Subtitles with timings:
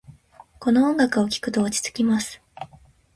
[0.59, 2.41] この音楽を聴くと落ち着きます。